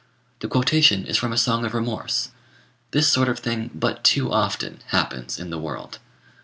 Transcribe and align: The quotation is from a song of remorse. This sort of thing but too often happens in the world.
The 0.39 0.47
quotation 0.47 1.05
is 1.05 1.15
from 1.19 1.31
a 1.31 1.37
song 1.37 1.63
of 1.63 1.75
remorse. 1.75 2.31
This 2.89 3.07
sort 3.07 3.29
of 3.29 3.37
thing 3.37 3.69
but 3.75 4.03
too 4.03 4.31
often 4.31 4.79
happens 4.87 5.39
in 5.39 5.51
the 5.51 5.59
world. 5.59 5.99